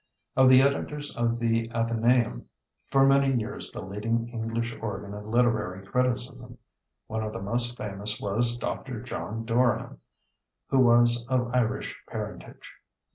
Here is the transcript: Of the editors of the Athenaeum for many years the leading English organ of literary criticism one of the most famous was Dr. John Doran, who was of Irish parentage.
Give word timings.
Of 0.35 0.49
the 0.49 0.63
editors 0.63 1.15
of 1.15 1.37
the 1.37 1.69
Athenaeum 1.75 2.49
for 2.89 3.05
many 3.05 3.39
years 3.39 3.71
the 3.71 3.85
leading 3.85 4.29
English 4.29 4.75
organ 4.81 5.13
of 5.13 5.27
literary 5.27 5.85
criticism 5.85 6.57
one 7.05 7.21
of 7.21 7.33
the 7.33 7.39
most 7.43 7.77
famous 7.77 8.19
was 8.19 8.57
Dr. 8.57 9.03
John 9.03 9.45
Doran, 9.45 9.99
who 10.69 10.79
was 10.79 11.23
of 11.29 11.51
Irish 11.53 11.95
parentage. 12.09 12.71